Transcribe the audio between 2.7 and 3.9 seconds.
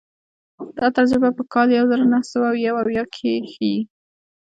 اویا کې ښيي.